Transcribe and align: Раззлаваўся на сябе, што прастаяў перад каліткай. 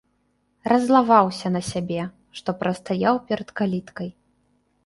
Раззлаваўся 0.71 1.51
на 1.55 1.61
сябе, 1.71 2.01
што 2.39 2.57
прастаяў 2.63 3.15
перад 3.29 3.49
каліткай. 3.63 4.09